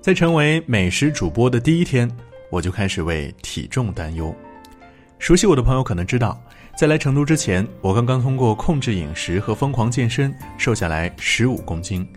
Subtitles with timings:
[0.00, 2.08] 在成为美食主播的第一天，
[2.50, 4.34] 我就开始为体重担忧。
[5.18, 6.40] 熟悉我的朋友可能知道，
[6.76, 12.08] 在来成都之前，我刚刚通过控制饮食和疯狂健身瘦下来十五公斤，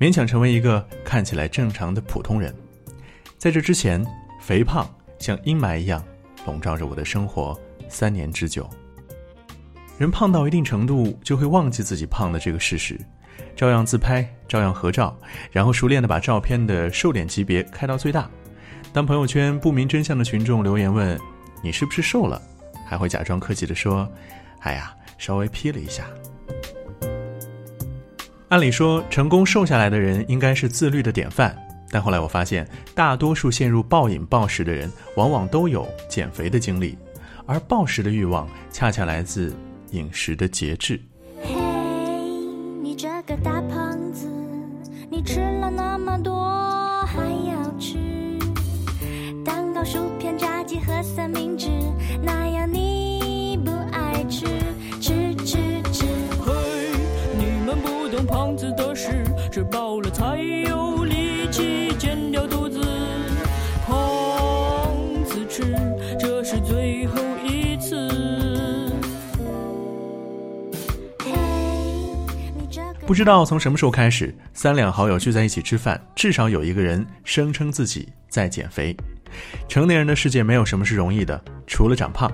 [0.00, 2.52] 勉强成为一个看起来正常的普通人。
[3.38, 4.04] 在这之前，
[4.42, 6.04] 肥胖像阴霾一样
[6.44, 7.58] 笼罩着我的生活
[7.88, 8.68] 三年之久。
[9.96, 12.98] 人胖到一定程度，就会忘记自己胖的这个事实。
[13.56, 15.16] 照样自拍，照样合照，
[15.50, 18.28] 然后熟练的把照片的瘦脸级别开到最大。
[18.92, 21.18] 当朋友圈不明真相的群众留言问
[21.62, 22.40] 你是不是瘦了，
[22.86, 24.08] 还会假装客气的说
[24.60, 26.04] ：“哎呀，稍微 P 了一下。”
[28.48, 31.54] 按理说，成功瘦下来的人应该是自律的典范，
[31.90, 36.96] 但后来我发现，大多数陷入暴饮暴食的人，往往都有减肥的经历，
[37.44, 39.54] 而暴食的欲望恰恰来自
[39.90, 40.98] 饮食的节制。
[43.28, 44.26] 个大胖子，
[45.10, 46.34] 你吃了那么多
[47.04, 47.98] 还要吃
[49.44, 51.68] 蛋糕、薯片、炸鸡和三明治，
[52.22, 54.46] 那样你不爱吃？
[54.98, 55.58] 吃吃
[55.92, 56.06] 吃！
[56.40, 56.54] 嘿，
[57.36, 62.37] 你们不懂胖子的事，吃饱了才有力气减掉
[73.08, 78.94] 不知道从什么时候开始，三两好友聚在一起吃饭，至少有一个人声称自己在减肥。
[79.66, 82.30] 成年人的世界没有什么是容易的，除了长胖。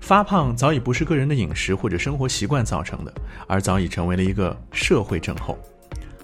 [0.00, 3.14] 发胖早已不是个人的饮食或者生活习惯造成的，
[3.46, 5.56] 而早已成为了一个社会症候。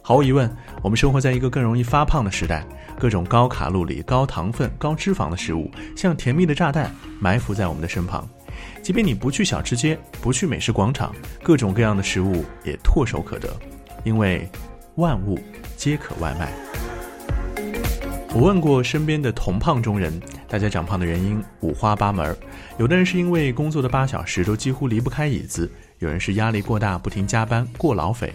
[0.03, 0.51] 毫无疑问，
[0.83, 2.67] 我们生活在一个更容易发胖的时代，
[2.99, 8.29] 各种高卡路里、高糖分、高脂肪的食物像甜蜜的炸弹埋伏在我们的身旁。
[8.83, 13.49] 即便你不去小吃街，不去美食广场，各种各样的食物也唾手可得。
[14.07, 14.49] 因为
[14.95, 15.37] 万物
[15.77, 16.53] 皆可外卖。
[18.33, 22.37] 我问过身边的同胖中人，大家长胖的原因五花八门。
[22.79, 25.69] 有的人是因为工作的八小时都几乎离不开椅子，
[25.99, 28.33] 有人是压力过大不停加班过劳肥，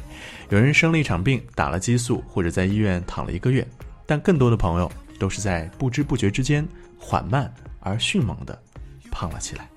[0.49, 3.65] 有人生了一场病打了激素或者在医院躺了一个月。
[4.05, 6.67] 但更多的朋友都是在不知不觉之间
[6.99, 7.49] 缓慢
[7.79, 8.61] 而迅猛的
[9.09, 9.69] 胖了起来。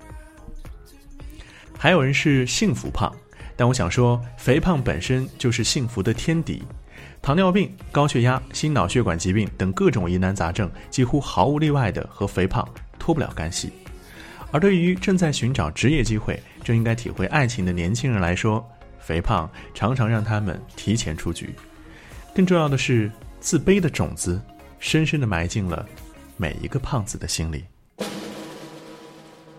[1.77, 3.15] 还有人是幸福胖。
[3.57, 6.61] 但我想说，肥胖本身就是幸福的天敌，
[7.21, 12.67] 糖尿病、高血压、心脑血管疾病等各种疑难杂症，几乎毫无例外的和肥胖
[12.99, 13.71] 脱不了干系。
[14.51, 18.65] 而对于正在寻找职业机会、正应该体会爱情的年轻人来说，
[18.99, 21.55] 肥胖常常让他们提前出局。
[22.33, 24.41] 更重要的是，自卑的种子
[24.79, 25.85] 深深的埋进了
[26.35, 27.63] 每一个胖子的心里。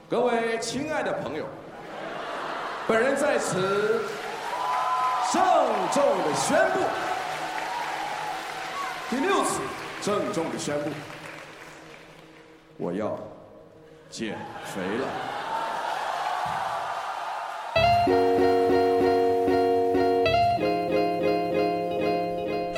[0.08, 1.46] 各位亲爱的朋友。
[2.88, 4.00] 本人在此
[5.32, 5.42] 郑
[5.92, 6.78] 重的宣布，
[9.10, 9.60] 第六次
[10.00, 10.90] 郑重的宣布，
[12.76, 13.18] 我要
[14.08, 15.08] 减肥了。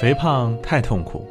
[0.01, 1.29] 肥胖太痛苦，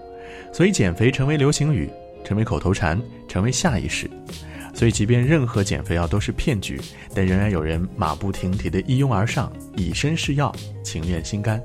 [0.53, 1.89] 所以减肥成为流行语，
[2.23, 4.06] 成为口头禅，成为下意识。
[4.77, 6.79] 所以，即便任何减肥药都是骗局，
[7.11, 11.59] 但仍然有人马不停蹄地一拥而上，以身试药，情愿心甘。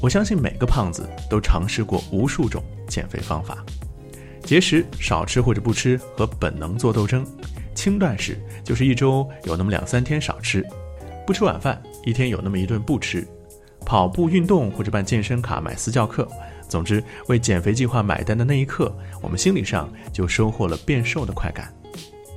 [0.00, 3.64] 我相信每个胖子都尝试过无数种减肥方法：
[4.42, 7.22] 节食、少吃或者不吃和本能做斗争；
[7.76, 10.66] 轻断食就是一周有那么两三天少吃，
[11.24, 13.20] 不吃晚饭，一天有那么一顿不吃；
[13.86, 16.28] 跑步运动或者办健身卡、买私教课。
[16.68, 21.72] 总之，为减肥计划买单的那一刻，我们心理上就收获了变瘦的快感。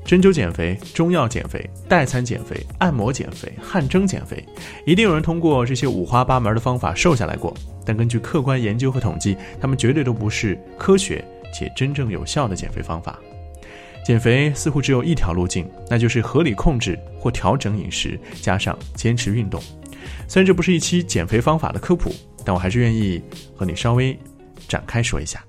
[0.06, 4.46] 针灸减肥、中药减肥、代餐减肥、按摩减肥、汗蒸减肥，
[4.86, 7.52] 一定有人通过这些五花八门的方法瘦下来过。
[7.84, 13.20] 但根据客观研究和统计，他们绝对都不是科学且真正有效的减肥方法。
[14.06, 19.60] 减肥似乎只有一条路径，那就是合理控制或调整饮食，加上坚持运动。
[20.28, 22.14] 虽然这不是一期减肥方法的科普，
[22.46, 23.20] 但我还是愿意
[23.56, 24.16] 和你稍微
[24.68, 25.44] 展开说一下。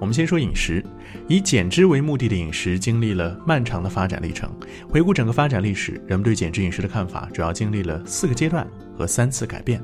[0.00, 0.82] 我们先说饮食。
[1.28, 4.50] 以减脂为目的的饮食经历了漫长的发展历程。
[4.88, 8.66] 回顾整个发展历史，人们对减脂饮食的看法主要经历了四个阶段
[8.96, 9.78] 和三次改变：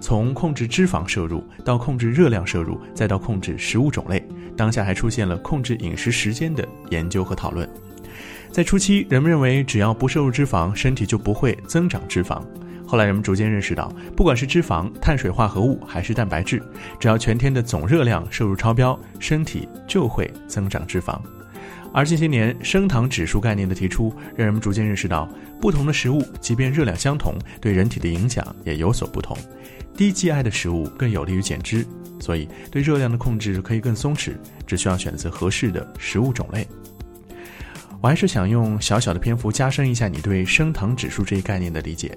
[0.00, 4.24] 从控制脂肪摄入到控制热量摄入，再到控制食物种类。
[4.56, 7.68] 当下还出现了控制饮食时间的研究和讨论。
[8.52, 12.40] 在初期，人们认为只要不摄入脂肪，身体就不会增长脂肪。
[12.88, 16.62] 后来人们逐渐认识到，不管是脂肪、碳水化合物还是蛋白质，
[16.98, 21.20] 只要全天的总热量摄入超标，身体就会增长脂肪。
[21.92, 25.28] 而近些年升糖指数概念的提出，让人们逐渐认识到，
[25.60, 29.36] 不同的食物即便热量相同，对人体的影响也有所不同。
[29.94, 31.84] 低 GI 的食物更有利于减脂，
[32.20, 34.32] 所以对热量的控制可以更松弛，
[34.66, 36.66] 只需要选择合适的食物种类。
[38.00, 42.16] 我还是想用小小的篇幅加深一下你对升糖指数这一概念的理解。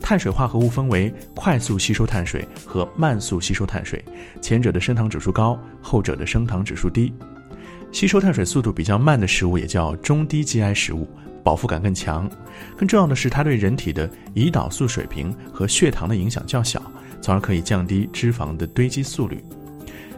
[0.00, 4.04] 碳水化合物分为快速吸收碳水和慢速吸收碳水，
[4.42, 7.12] 前者的升糖指数高，后者的升糖指数低。
[7.92, 11.08] 吸收碳水速度比较慢的食物也叫中低 GI 食物，
[11.44, 12.28] 饱腹感更强。
[12.76, 16.82] 更重要的是，它对人体的胰岛素水平和血糖的影响较小，
[17.22, 19.42] 从而可以降低脂肪的堆积速率。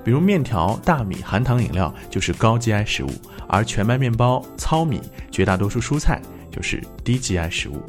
[0.06, 3.10] 比如面条、大米、含糖饮料就是高 GI 食物，
[3.48, 5.00] 而全麦面包、糙米、
[5.32, 7.82] 绝大多数蔬菜就是低 GI 食物。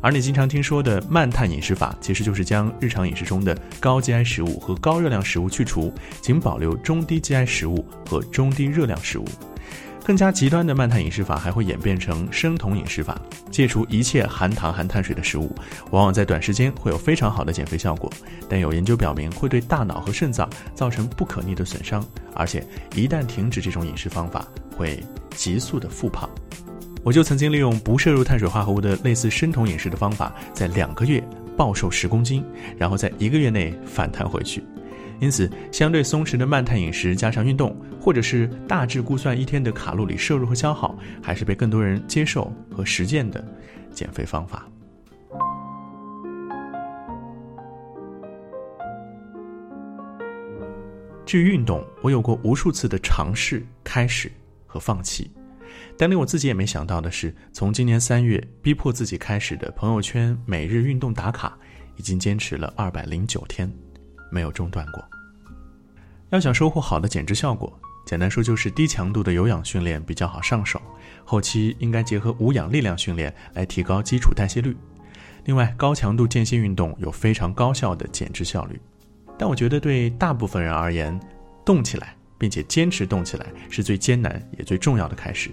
[0.00, 9.24] 而你经常听说的慢碳饮食法，其实就是将日常饮食中的高 GI 食物和高热量食物去除，仅保留中低 GI 食物和中低热量食物。
[10.04, 13.18] 更加极端的慢碳饮食法还会演变成生酮饮食法，
[13.50, 15.50] 戒除一切含糖含碳水的食物，
[15.92, 18.12] 往往在短时间会有非常好的减肥效果。
[18.46, 22.62] 但有研究表明，会对大脑和肾脏造成不可逆的损伤，而且
[22.94, 24.46] 一旦停止这种饮食方法，
[24.76, 25.02] 会
[25.34, 26.28] 急速的复胖。
[27.02, 32.44] 我就曾经利用不摄入碳水化合物的类似生酮饮食的方法，在两个月暴瘦十公斤，
[32.76, 34.62] 然后在一个月内反弹回去。
[35.20, 43.44] 因此，相对松弛的慢碳饮食加上运动，或者是大致估算一天的卡路里摄入和消耗，还是被更多人接受和实践的
[43.92, 44.68] 减肥方法。
[51.24, 54.30] 至于运动，我有过无数次的尝试、开始
[54.66, 55.30] 和放弃。
[55.96, 61.56] 但令我自己也没想到的是，从今年三月逼迫自己开始的朋友圈每日运动打卡，
[61.96, 63.72] 已经坚持了二百零九天，
[64.30, 65.04] 没有中断过。
[66.30, 67.72] 要想收获好的减脂效果，
[68.06, 70.80] 简单说就是低强度的有氧训练比较好上手，
[71.24, 74.76] 后期应该结合无氧力量训练来提高基础代谢率。
[75.44, 78.80] 另外，高强度间歇运动有非常高效的减脂效率。
[79.38, 81.18] 但我觉得对大部分人而言，
[81.64, 85.50] 动起来并且坚持动起来是最艰难也最重要的开始。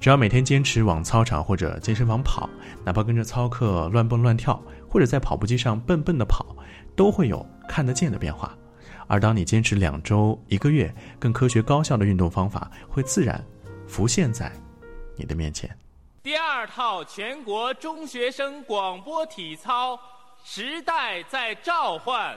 [0.00, 2.48] 只要每天坚持往操场或者健身房跑，
[2.84, 6.56] 哪怕跟着操课乱蹦乱跳，或者在跑步机上笨笨的跑，
[6.98, 8.54] 都会有看得见的变化。
[9.06, 13.42] 而当你坚持两周、一个月，更科学高效的运动方法会自然
[13.86, 14.52] 浮现在
[15.16, 15.70] 你的面前。
[16.22, 19.98] 第二套全国中学生广播体操，
[20.44, 22.36] 时代在召唤。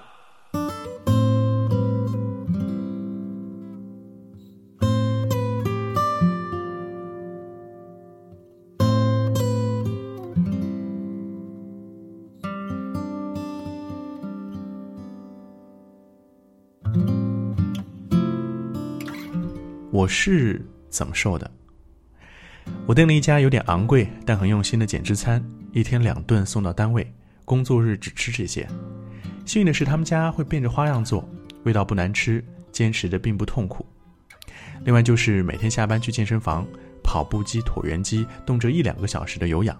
[20.01, 20.59] 我是
[20.89, 21.51] 怎么瘦的？
[22.87, 25.43] 我订了一家有点昂贵但很用心的减脂餐，
[25.73, 27.07] 一天两顿送到单位，
[27.45, 28.67] 工作日只吃这些。
[29.45, 31.29] 幸运的是，他们家会变着花样做，
[31.65, 33.85] 味道不难吃，坚持的并不痛苦。
[34.83, 36.65] 另外就是每天下班去健身房，
[37.03, 39.79] 跑步机、椭圆机，动辄一两个小时的有氧，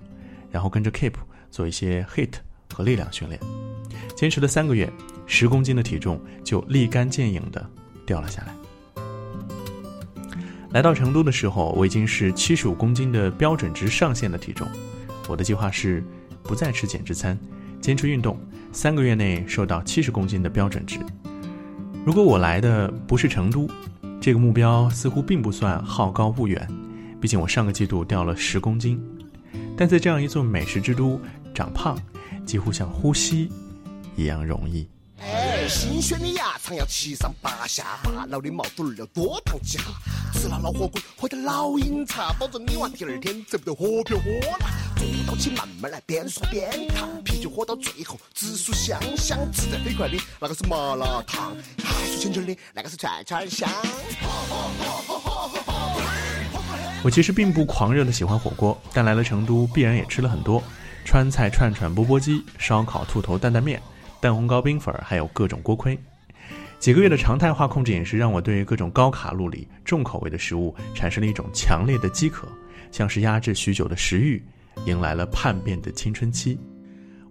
[0.52, 1.16] 然后跟着 Keep
[1.50, 2.34] 做一些 HIT
[2.72, 3.42] 和力量训练。
[4.16, 4.88] 坚持了三个月，
[5.26, 7.68] 十公斤的体重就立竿见影的
[8.06, 8.54] 掉了下来。
[10.72, 14.66] 来到成都的时候，我已经是七十五公斤的标准值上限的体重。
[15.28, 16.02] 我的计划是
[16.44, 17.38] 不再吃减脂餐，
[17.82, 18.40] 坚持运动，
[18.72, 20.98] 三个月内瘦到七十公斤的标准值。
[22.06, 23.70] 如果我来的不是成都，
[24.22, 26.66] 这个目标似乎并不算好高骛远。
[27.20, 29.00] 毕竟我上个季度掉了十公斤，
[29.76, 31.20] 但在这样一座美食之都，
[31.54, 31.98] 长胖
[32.46, 33.50] 几乎像呼吸
[34.16, 34.88] 一样容易。
[35.72, 39.86] 新鲜的鸭肠要七上八下，大脑的毛肚儿要多烫几下。
[40.34, 44.24] 吃了老火锅，喝点老饮茶，保证你娃第二天走不得活泼火
[44.60, 44.70] 辣。
[44.98, 49.40] 坐到起慢慢来，边说边烫，啤酒喝到最后紫薯香香。
[49.54, 53.70] 吃得飞快的那个是麻辣烫，还说清清的那个是串串香。
[57.02, 60.62] 我其实并不狂热的喜欢火锅，但来了成都必然也吃了很多
[61.06, 63.82] 川菜串串钵钵鸡、烧烤兔头担担面。
[64.22, 66.00] 蛋烘糕、冰粉，还有各种锅盔。
[66.78, 72.48] 几个月的常态化控制饮食，让我对于各种高卡路里、重口味的食物产生了一种强烈的饥渴，
[72.92, 74.44] 像是压制许久的食欲，
[74.86, 76.60] 迎来了叛变的青春期。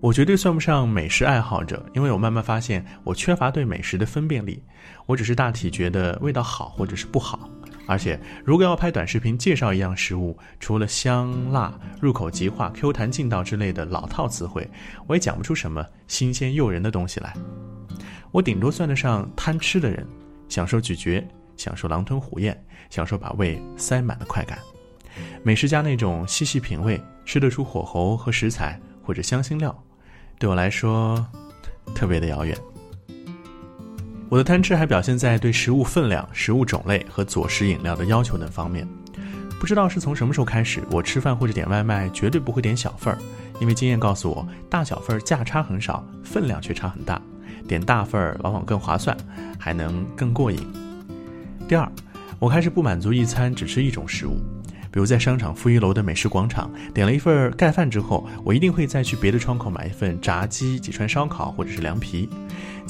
[0.00, 4.62] 我绝对算不上美食爱好者，因为我慢慢发现，我缺乏对美食的分辨力。
[5.06, 7.48] 我只是大体觉得味道好或者是不好。
[7.90, 14.64] 而且，如果要拍短视频介绍一样食物，除了香辣、入口即化、Q 弹劲道之类的老套词汇，
[15.08, 17.34] 我也讲不出什么新鲜诱人的东西来。
[18.30, 20.06] 我顶多算得上贪吃的人，
[20.48, 22.56] 享受咀嚼，享受狼吞虎咽，
[22.90, 24.56] 享受把胃塞满的快感。
[25.42, 29.76] 美食家那种细细品味、吃得出火候和食材或者香辛料，
[30.38, 31.26] 对我来说
[31.92, 32.56] 特别的遥远。
[34.30, 38.86] 我的贪吃还表现在对食物分量、食物种类和佐食饮料的要求等方面。
[39.58, 43.18] 不知道是从什么时候开始，我吃饭或者点外卖绝对不会点小份儿，
[43.60, 47.20] 因为经验告诉我，大小份儿价差很少，分量却差很大。
[47.66, 49.16] 点大份儿往往更划算，
[49.58, 50.60] 还能更过瘾。
[51.66, 51.90] 第二，
[52.38, 54.38] 我开始不满足一餐只吃一种食物。
[54.92, 62.28] 比如在商场负一楼的美食广场，点了一份盖饭之后，我一定会再去别的窗口买一份炸鸡、几串烧烤或者是凉皮。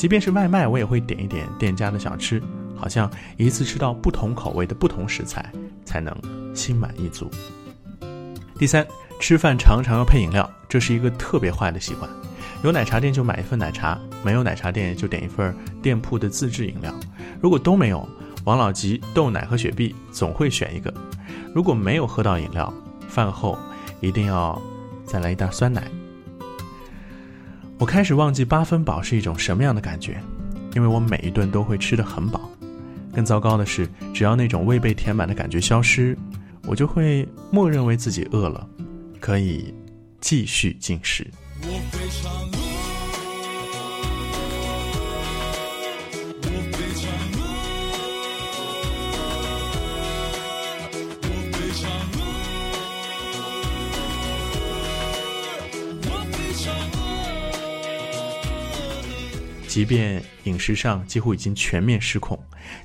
[0.00, 2.42] 即便是外卖，我也会点一点店家的小吃，
[2.74, 5.52] 好像一次吃到不同口味的不同食材，
[5.84, 6.16] 才能
[6.54, 7.30] 心满意足。
[8.58, 8.86] 第三，
[9.20, 12.08] 吃饭常常要配饮料，这是一个特别坏的习惯。
[12.64, 16.90] 有奶茶店就买一份奶茶，没有奶茶店就点一份店铺的自制饮料。
[17.38, 18.08] 如果都没有，
[18.44, 20.90] 王老吉、豆奶和雪碧总会选一个。
[21.54, 22.72] 如果没有喝到饮料，
[23.06, 23.58] 饭后
[24.00, 24.58] 一定要
[25.04, 25.82] 再来一袋酸奶。
[27.80, 30.22] 我开始忘记八分饱是一种什么样的感觉，
[30.74, 32.50] 因为我每一顿都会吃得很饱。
[33.10, 36.14] 更糟糕的是，只要那种未被填满的感觉消失，
[36.66, 38.68] 我就会默认为自己饿了，
[39.18, 39.72] 可以
[40.20, 41.26] 继续进食。
[41.62, 42.69] 我非常
[59.70, 62.36] 即便饮食上几乎已经全面失控，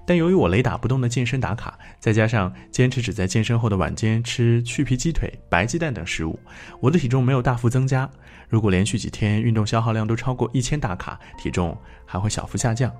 [0.06, 6.40] 但由于我雷打不动的健身打卡，再加上坚持只在健身后的晚间吃去皮鸡腿、白鸡蛋等食物，
[6.80, 8.08] 我的体重没有大幅增加。
[8.50, 11.76] 如果连续几天运动消耗量都超过一千大卡，体重
[12.06, 12.94] 还会小幅下降。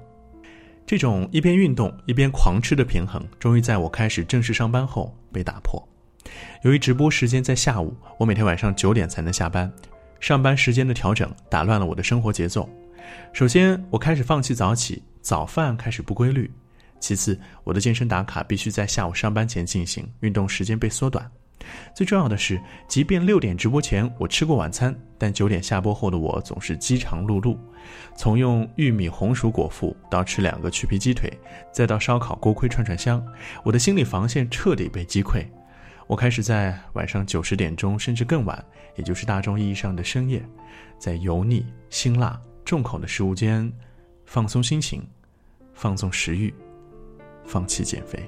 [0.84, 5.88] 这种一边运动一边狂吃的平衡，终于在我开始正式上班后被打破。
[6.64, 9.72] 由于直播时间在下午，我每天晚上九点才能下班，
[10.20, 12.68] 上班时间的调整打乱了我的生活节奏。
[13.34, 16.50] 首先，我开始放弃早起，早饭开始不规律。
[17.00, 21.30] 其次，我的健身打卡必须在下午上班前进行，运动时间被缩短。
[21.96, 27.58] 最重要的是，即便六点直播前我吃过晚餐，但九点下播后的我总是饥肠辘辘。
[28.16, 31.32] 从用玉米红薯果腹，到吃两个去皮鸡腿，
[31.72, 33.24] 再到烧烤锅盔串串香，
[33.64, 35.46] 我的心理防线彻底被击溃。
[36.08, 38.64] 我开始在晚上九十点钟甚至更晚，
[38.96, 40.44] 也就是大众意义上的深夜，
[41.00, 42.40] 在油腻、辛辣。
[42.66, 43.72] 重口的食物间，
[44.26, 45.08] 放松心情，
[45.72, 46.52] 放纵食欲，
[47.46, 48.28] 放弃减肥。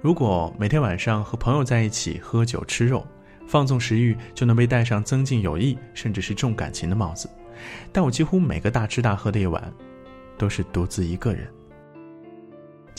[0.00, 3.06] 如果每天晚上和朋友在一起喝酒吃肉，
[3.46, 7.30] 放纵食欲，就能被戴上增进友谊甚至是重感情的帽子。
[7.92, 9.72] 但我几乎每个大吃大喝的夜晚，
[10.36, 11.48] 都是独自一个人。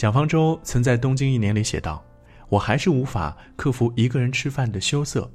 [0.00, 2.02] 蒋方舟曾在《东京一年》里写道
[2.48, 5.30] ：“我还是无法克服一个人吃饭的羞涩。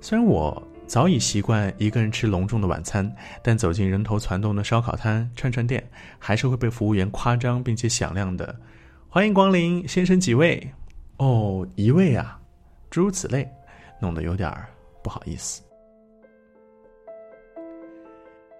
[0.00, 3.08] 虽然我早已习惯一个人吃隆重的晚餐，
[3.40, 8.58] 但走进人头攒动的烧烤摊、串串店，还是会被服务员夸张并且响亮的
[9.08, 10.60] ‘欢迎光临，先生几位？’
[11.18, 12.40] 哦，一位啊，
[12.90, 13.48] 诸如此类，
[14.00, 14.52] 弄得有点
[15.00, 15.62] 不好意思。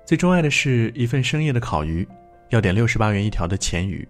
[0.07, 2.07] 最钟爱的是一份深夜的烤鱼，
[2.51, 4.09] 要点六十八元一条的钳鱼。”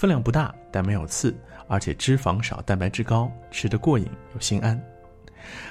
[0.00, 1.38] 分量不大，但没有刺，
[1.68, 4.82] 而且脂肪少，蛋白质高，吃得过瘾又心安。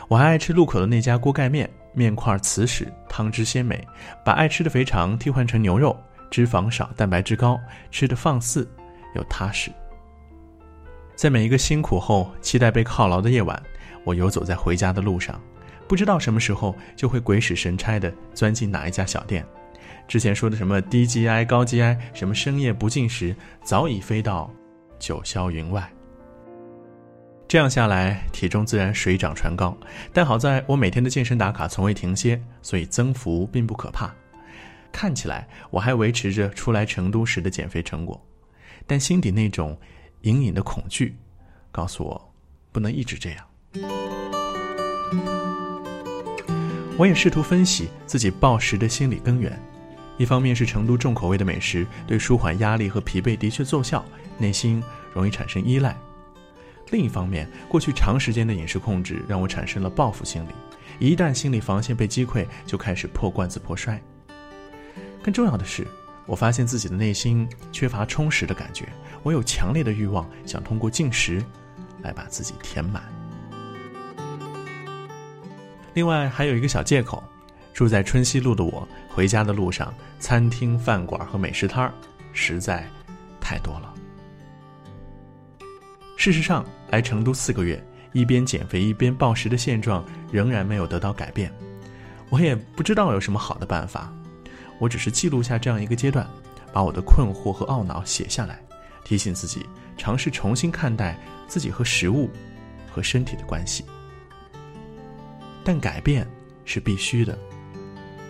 [0.07, 3.83] 我还爱吃路口的那家锅盖面，面块瓷实，汤汁鲜美，
[4.23, 7.59] 把爱吃的肥肠替换成牛肉，脂肪少，蛋白质高，
[7.89, 8.69] 吃得放肆
[9.15, 9.71] 又踏实。
[11.15, 13.59] 在每一个辛苦后期待被犒劳的夜晚，
[14.03, 15.41] 我游走在回家的路上，
[15.87, 19.43] 不知道什么时候就会鬼使神差地钻进哪一家小店。
[20.09, 24.51] 之前说的什么低 GI 高 GI，什么深夜不进食，早已飞到
[24.97, 25.87] 九霄云外。
[27.47, 29.77] 这样下来，体重自然水涨船高。
[30.11, 34.11] 但好在我每天的健身打卡从未停歇，所以增幅并不可怕。
[34.91, 38.19] 看起来我还维持着初来成都时的减肥成果，
[38.87, 39.77] 但心底那种
[40.21, 41.15] 隐隐的恐惧，
[41.71, 42.33] 告诉我
[42.71, 43.45] 不能一直这样。
[46.97, 49.55] 我也试图分析自己暴食的心理根源。
[50.19, 54.03] 一方面是成都重口味的美食对舒缓压力和疲惫的确奏效，
[54.37, 54.83] 内心
[55.13, 55.93] 容易产生依赖；
[56.91, 60.49] 另一方面，过去长时间的饮食控制让我产生了报复心理，
[60.99, 63.99] 一旦心理防线被击溃，就开始破罐子破摔。
[65.23, 65.87] 更重要的是，
[66.25, 68.89] 我发现自己的内心缺乏充实的感觉，
[69.23, 71.41] 我有强烈的欲望想通过进食
[72.01, 73.01] 来把自己填满。
[75.93, 77.23] 另外还有一个小借口，
[77.73, 81.93] 住在春熙路的我，回家的路上，餐厅、饭馆和美食摊儿
[82.33, 82.85] 实在
[83.39, 83.93] 太多了。
[86.17, 91.49] 事实上，来成都四个月，一边减肥一边暴食的现状仍然没有得到改变。
[92.29, 94.13] 我也不知道有什么好的办法，
[94.79, 96.27] 我只是记录下这样一个阶段，
[96.73, 98.59] 把我的困惑和懊恼写下来，
[99.05, 99.65] 提醒自己
[99.97, 102.29] 尝试重新看待自己和食物
[102.91, 103.85] 和身体的关系。
[105.63, 106.27] 但改变
[106.65, 107.37] 是必须的，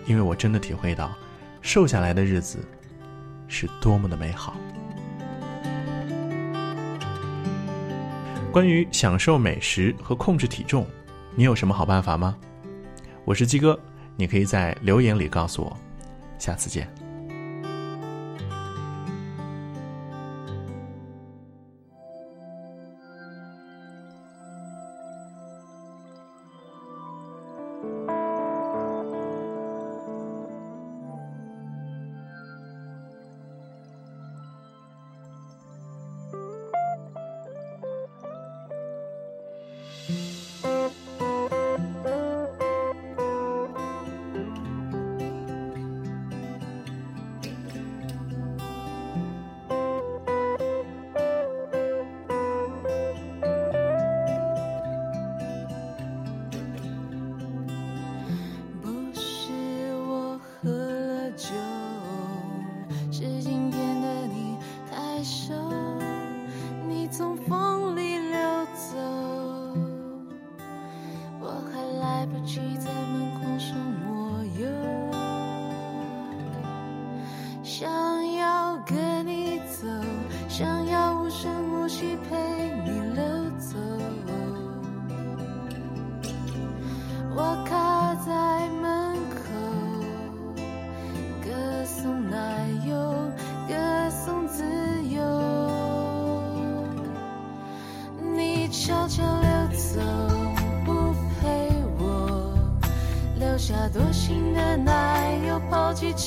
[0.09, 1.11] 因为我真的体会到，
[1.61, 2.57] 瘦下来的日子
[3.47, 4.55] 是多么的美好。
[8.51, 10.83] 关于享受美食和控制体重，
[11.35, 12.35] 你有什么好办法吗？
[13.23, 13.79] 我是鸡哥，
[14.15, 15.77] 你可以在留言里告诉我。
[16.39, 16.91] 下次见。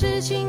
[0.02, 0.41] 事情。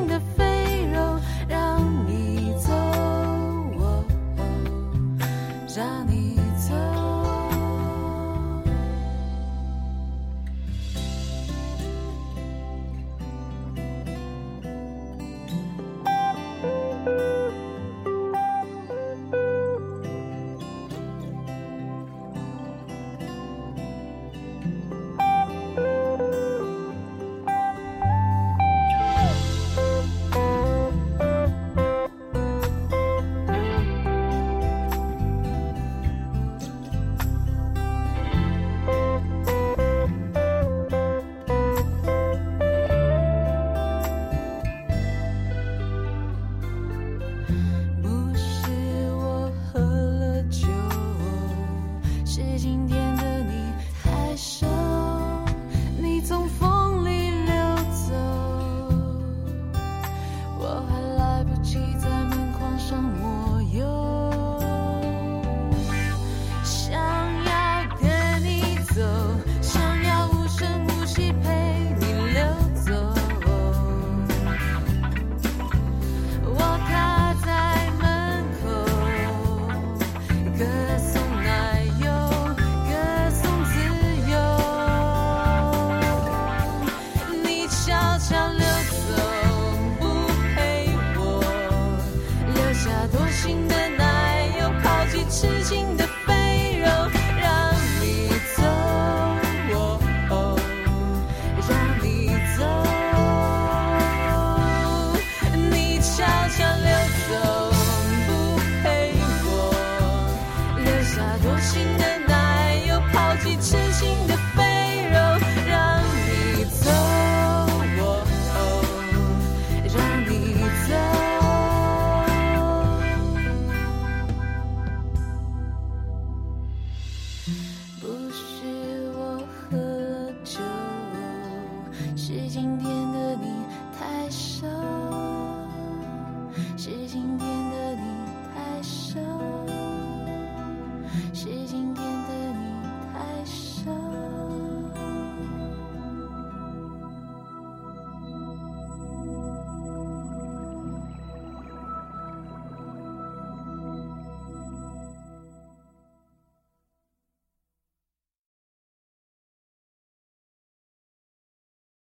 [132.53, 132.92] 是今